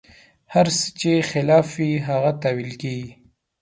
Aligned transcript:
هر 0.53 0.67
څه 0.77 0.85
چې 0.99 1.11
خلاف 1.31 1.67
وي، 1.79 1.93
هغه 2.07 2.31
تاویل 2.43 2.71
کېږي. 2.81 3.11